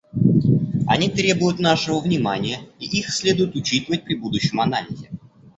Они 0.87 1.09
требуют 1.09 1.59
нашего 1.59 1.99
внимания, 1.99 2.61
и 2.79 2.85
их 2.85 3.11
следует 3.11 3.55
учитывать 3.55 4.03
при 4.03 4.15
будущем 4.15 4.59
анализе. 4.59 5.11